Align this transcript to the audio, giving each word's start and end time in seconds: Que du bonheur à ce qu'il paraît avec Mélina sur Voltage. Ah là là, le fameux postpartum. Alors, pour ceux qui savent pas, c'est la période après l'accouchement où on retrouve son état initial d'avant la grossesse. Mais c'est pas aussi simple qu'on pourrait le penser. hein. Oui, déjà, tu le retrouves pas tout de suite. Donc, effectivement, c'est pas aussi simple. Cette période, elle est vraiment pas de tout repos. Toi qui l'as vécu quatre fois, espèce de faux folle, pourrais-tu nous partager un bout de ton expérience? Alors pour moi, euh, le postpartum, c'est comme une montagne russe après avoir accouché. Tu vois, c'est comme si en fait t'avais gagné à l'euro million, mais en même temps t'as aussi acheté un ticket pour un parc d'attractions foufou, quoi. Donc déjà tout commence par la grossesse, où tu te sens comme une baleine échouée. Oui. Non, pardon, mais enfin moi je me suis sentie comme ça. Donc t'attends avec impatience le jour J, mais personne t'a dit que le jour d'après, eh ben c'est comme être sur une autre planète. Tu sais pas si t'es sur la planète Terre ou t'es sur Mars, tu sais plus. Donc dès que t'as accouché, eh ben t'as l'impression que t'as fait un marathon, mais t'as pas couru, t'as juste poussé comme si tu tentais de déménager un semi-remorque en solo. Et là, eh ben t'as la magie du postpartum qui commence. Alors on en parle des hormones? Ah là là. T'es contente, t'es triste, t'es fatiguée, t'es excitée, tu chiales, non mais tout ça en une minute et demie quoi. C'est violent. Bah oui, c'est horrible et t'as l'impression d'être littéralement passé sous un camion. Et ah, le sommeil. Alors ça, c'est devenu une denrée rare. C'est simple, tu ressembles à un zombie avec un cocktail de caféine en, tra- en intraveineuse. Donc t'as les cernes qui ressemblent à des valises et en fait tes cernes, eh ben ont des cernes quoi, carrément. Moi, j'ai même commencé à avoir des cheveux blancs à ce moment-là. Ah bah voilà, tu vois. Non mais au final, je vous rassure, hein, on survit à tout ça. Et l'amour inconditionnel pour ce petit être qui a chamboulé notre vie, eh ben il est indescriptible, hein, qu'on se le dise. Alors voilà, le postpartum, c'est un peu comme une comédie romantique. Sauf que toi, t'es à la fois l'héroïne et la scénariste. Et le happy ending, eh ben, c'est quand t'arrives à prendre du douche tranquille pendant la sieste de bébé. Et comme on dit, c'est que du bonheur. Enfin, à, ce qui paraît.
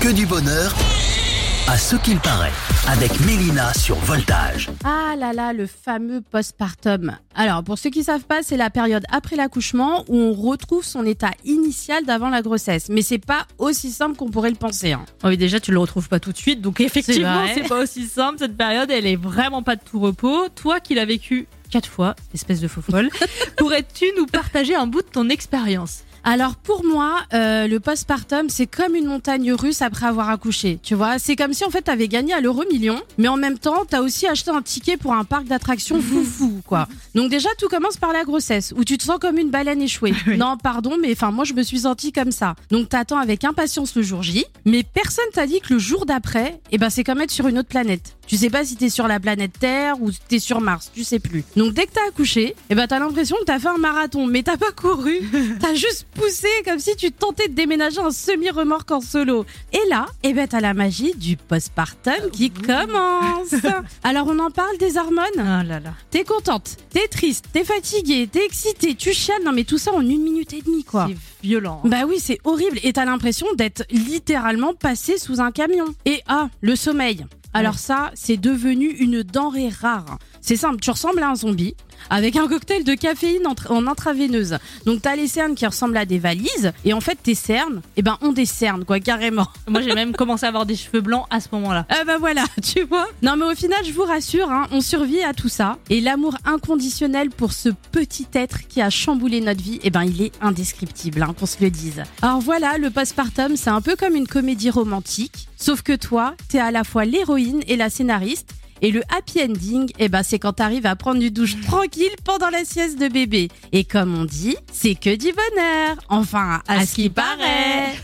Que 0.00 0.12
du 0.12 0.26
bonheur 0.26 0.74
à 1.68 1.76
ce 1.78 1.94
qu'il 1.96 2.18
paraît 2.18 2.52
avec 2.88 3.20
Mélina 3.20 3.72
sur 3.74 3.94
Voltage. 3.96 4.70
Ah 4.82 5.14
là 5.16 5.32
là, 5.32 5.52
le 5.52 5.66
fameux 5.66 6.20
postpartum. 6.20 7.16
Alors, 7.34 7.62
pour 7.62 7.78
ceux 7.78 7.90
qui 7.90 8.02
savent 8.02 8.24
pas, 8.24 8.42
c'est 8.42 8.56
la 8.56 8.70
période 8.70 9.04
après 9.10 9.36
l'accouchement 9.36 10.04
où 10.08 10.16
on 10.16 10.32
retrouve 10.32 10.84
son 10.84 11.04
état 11.06 11.30
initial 11.44 12.04
d'avant 12.04 12.28
la 12.30 12.42
grossesse. 12.42 12.88
Mais 12.88 13.02
c'est 13.02 13.18
pas 13.24 13.46
aussi 13.58 13.90
simple 13.90 14.16
qu'on 14.16 14.30
pourrait 14.30 14.50
le 14.50 14.56
penser. 14.56 14.92
hein. 14.92 15.04
Oui, 15.22 15.36
déjà, 15.36 15.60
tu 15.60 15.70
le 15.70 15.78
retrouves 15.78 16.08
pas 16.08 16.18
tout 16.18 16.32
de 16.32 16.38
suite. 16.38 16.60
Donc, 16.60 16.80
effectivement, 16.80 17.44
c'est 17.54 17.68
pas 17.68 17.82
aussi 17.82 18.06
simple. 18.06 18.38
Cette 18.38 18.56
période, 18.56 18.90
elle 18.90 19.06
est 19.06 19.16
vraiment 19.16 19.62
pas 19.62 19.76
de 19.76 19.82
tout 19.88 20.00
repos. 20.00 20.48
Toi 20.54 20.80
qui 20.80 20.94
l'as 20.94 21.04
vécu 21.04 21.46
quatre 21.70 21.88
fois, 21.88 22.16
espèce 22.34 22.60
de 22.60 22.66
faux 22.68 22.82
folle, 22.82 23.10
pourrais-tu 23.56 24.06
nous 24.16 24.26
partager 24.26 24.74
un 24.74 24.86
bout 24.86 25.02
de 25.02 25.08
ton 25.08 25.28
expérience? 25.28 26.00
Alors 26.24 26.56
pour 26.56 26.84
moi, 26.84 27.20
euh, 27.32 27.66
le 27.66 27.80
postpartum, 27.80 28.50
c'est 28.50 28.66
comme 28.66 28.94
une 28.94 29.06
montagne 29.06 29.52
russe 29.52 29.80
après 29.82 30.06
avoir 30.06 30.28
accouché. 30.28 30.78
Tu 30.82 30.94
vois, 30.94 31.18
c'est 31.18 31.34
comme 31.34 31.52
si 31.54 31.64
en 31.64 31.70
fait 31.70 31.82
t'avais 31.82 32.08
gagné 32.08 32.34
à 32.34 32.40
l'euro 32.40 32.62
million, 32.70 33.00
mais 33.18 33.28
en 33.28 33.36
même 33.36 33.58
temps 33.58 33.84
t'as 33.88 34.00
aussi 34.00 34.26
acheté 34.26 34.50
un 34.50 34.62
ticket 34.62 34.96
pour 34.96 35.14
un 35.14 35.24
parc 35.24 35.44
d'attractions 35.44 36.00
foufou, 36.00 36.60
quoi. 36.66 36.88
Donc 37.14 37.30
déjà 37.30 37.48
tout 37.58 37.68
commence 37.68 37.96
par 37.96 38.12
la 38.12 38.24
grossesse, 38.24 38.74
où 38.76 38.84
tu 38.84 38.98
te 38.98 39.04
sens 39.04 39.18
comme 39.18 39.38
une 39.38 39.50
baleine 39.50 39.82
échouée. 39.82 40.14
Oui. 40.26 40.36
Non, 40.36 40.58
pardon, 40.58 40.96
mais 41.00 41.12
enfin 41.12 41.30
moi 41.30 41.44
je 41.44 41.54
me 41.54 41.62
suis 41.62 41.80
sentie 41.80 42.12
comme 42.12 42.30
ça. 42.30 42.54
Donc 42.70 42.90
t'attends 42.90 43.18
avec 43.18 43.42
impatience 43.44 43.96
le 43.96 44.02
jour 44.02 44.22
J, 44.22 44.44
mais 44.66 44.82
personne 44.82 45.24
t'a 45.32 45.46
dit 45.46 45.60
que 45.60 45.72
le 45.72 45.78
jour 45.78 46.04
d'après, 46.04 46.60
eh 46.70 46.78
ben 46.78 46.90
c'est 46.90 47.04
comme 47.04 47.20
être 47.22 47.30
sur 47.30 47.48
une 47.48 47.58
autre 47.58 47.68
planète. 47.68 48.16
Tu 48.26 48.36
sais 48.36 48.50
pas 48.50 48.64
si 48.64 48.76
t'es 48.76 48.90
sur 48.90 49.08
la 49.08 49.18
planète 49.18 49.58
Terre 49.58 50.00
ou 50.00 50.10
t'es 50.28 50.38
sur 50.38 50.60
Mars, 50.60 50.92
tu 50.94 51.02
sais 51.02 51.18
plus. 51.18 51.42
Donc 51.56 51.72
dès 51.72 51.86
que 51.86 51.92
t'as 51.92 52.06
accouché, 52.08 52.54
eh 52.68 52.74
ben 52.74 52.86
t'as 52.86 52.98
l'impression 52.98 53.36
que 53.40 53.44
t'as 53.44 53.58
fait 53.58 53.68
un 53.68 53.78
marathon, 53.78 54.26
mais 54.26 54.42
t'as 54.42 54.56
pas 54.56 54.70
couru, 54.70 55.20
t'as 55.60 55.74
juste 55.74 56.06
poussé 56.14 56.48
comme 56.64 56.78
si 56.78 56.96
tu 56.96 57.12
tentais 57.12 57.48
de 57.48 57.54
déménager 57.54 58.00
un 58.00 58.10
semi-remorque 58.10 58.90
en 58.90 59.00
solo. 59.00 59.44
Et 59.72 59.88
là, 59.88 60.06
eh 60.22 60.32
ben 60.32 60.46
t'as 60.48 60.60
la 60.60 60.74
magie 60.74 61.14
du 61.14 61.36
postpartum 61.36 62.30
qui 62.32 62.50
commence. 62.50 63.54
Alors 64.02 64.26
on 64.28 64.38
en 64.38 64.50
parle 64.50 64.76
des 64.78 64.96
hormones? 64.96 65.26
Ah 65.38 65.62
là 65.64 65.80
là. 65.80 65.94
T'es 66.10 66.24
contente, 66.24 66.76
t'es 66.90 67.08
triste, 67.08 67.46
t'es 67.52 67.64
fatiguée, 67.64 68.26
t'es 68.26 68.44
excitée, 68.44 68.94
tu 68.94 69.12
chiales, 69.12 69.42
non 69.44 69.52
mais 69.52 69.64
tout 69.64 69.78
ça 69.78 69.92
en 69.92 70.00
une 70.00 70.22
minute 70.22 70.52
et 70.52 70.62
demie 70.62 70.84
quoi. 70.84 71.08
C'est 71.08 71.46
violent. 71.46 71.80
Bah 71.84 72.04
oui, 72.06 72.18
c'est 72.20 72.38
horrible 72.44 72.78
et 72.82 72.92
t'as 72.92 73.04
l'impression 73.04 73.46
d'être 73.54 73.84
littéralement 73.90 74.74
passé 74.74 75.18
sous 75.18 75.40
un 75.40 75.52
camion. 75.52 75.86
Et 76.04 76.22
ah, 76.26 76.48
le 76.60 76.76
sommeil. 76.76 77.26
Alors 77.52 77.78
ça, 77.78 78.12
c'est 78.14 78.36
devenu 78.36 78.86
une 78.86 79.22
denrée 79.22 79.70
rare. 79.70 80.18
C'est 80.40 80.56
simple, 80.56 80.80
tu 80.80 80.90
ressembles 80.90 81.22
à 81.22 81.28
un 81.30 81.34
zombie 81.34 81.74
avec 82.08 82.34
un 82.36 82.48
cocktail 82.48 82.82
de 82.82 82.94
caféine 82.94 83.46
en, 83.46 83.52
tra- 83.52 83.72
en 83.72 83.86
intraveineuse. 83.86 84.56
Donc 84.86 85.02
t'as 85.02 85.16
les 85.16 85.28
cernes 85.28 85.54
qui 85.54 85.66
ressemblent 85.66 85.98
à 85.98 86.06
des 86.06 86.18
valises 86.18 86.72
et 86.86 86.94
en 86.94 87.00
fait 87.02 87.18
tes 87.22 87.34
cernes, 87.34 87.82
eh 87.98 88.02
ben 88.02 88.16
ont 88.22 88.32
des 88.32 88.46
cernes 88.46 88.86
quoi, 88.86 89.00
carrément. 89.00 89.46
Moi, 89.68 89.82
j'ai 89.82 89.94
même 89.94 90.12
commencé 90.12 90.46
à 90.46 90.48
avoir 90.48 90.64
des 90.64 90.76
cheveux 90.76 91.02
blancs 91.02 91.26
à 91.28 91.40
ce 91.40 91.48
moment-là. 91.52 91.84
Ah 91.90 92.04
bah 92.06 92.16
voilà, 92.18 92.44
tu 92.62 92.84
vois. 92.84 93.06
Non 93.20 93.36
mais 93.36 93.44
au 93.44 93.54
final, 93.54 93.78
je 93.84 93.92
vous 93.92 94.02
rassure, 94.04 94.50
hein, 94.50 94.66
on 94.72 94.80
survit 94.80 95.22
à 95.22 95.34
tout 95.34 95.50
ça. 95.50 95.76
Et 95.90 96.00
l'amour 96.00 96.36
inconditionnel 96.46 97.28
pour 97.30 97.52
ce 97.52 97.68
petit 97.92 98.26
être 98.32 98.66
qui 98.66 98.80
a 98.80 98.88
chamboulé 98.88 99.42
notre 99.42 99.62
vie, 99.62 99.78
eh 99.82 99.90
ben 99.90 100.04
il 100.04 100.22
est 100.22 100.32
indescriptible, 100.40 101.22
hein, 101.22 101.34
qu'on 101.38 101.46
se 101.46 101.58
le 101.62 101.68
dise. 101.70 102.02
Alors 102.22 102.40
voilà, 102.40 102.78
le 102.78 102.88
postpartum, 102.90 103.56
c'est 103.56 103.70
un 103.70 103.82
peu 103.82 103.94
comme 103.94 104.16
une 104.16 104.26
comédie 104.26 104.70
romantique. 104.70 105.48
Sauf 105.58 105.82
que 105.82 105.94
toi, 105.94 106.34
t'es 106.48 106.58
à 106.60 106.70
la 106.70 106.84
fois 106.84 107.04
l'héroïne 107.04 107.60
et 107.68 107.76
la 107.76 107.90
scénariste. 107.90 108.54
Et 108.82 108.90
le 108.90 109.02
happy 109.14 109.42
ending, 109.42 109.90
eh 109.98 110.08
ben, 110.08 110.22
c'est 110.22 110.38
quand 110.38 110.54
t'arrives 110.54 110.86
à 110.86 110.96
prendre 110.96 111.20
du 111.20 111.30
douche 111.30 111.60
tranquille 111.66 112.14
pendant 112.24 112.48
la 112.50 112.64
sieste 112.64 112.98
de 112.98 113.08
bébé. 113.08 113.48
Et 113.72 113.84
comme 113.84 114.16
on 114.16 114.24
dit, 114.24 114.56
c'est 114.72 114.94
que 114.94 115.14
du 115.14 115.32
bonheur. 115.32 115.96
Enfin, 116.08 116.62
à, 116.66 116.86
ce 116.86 116.94
qui 116.94 117.10
paraît. 117.10 117.94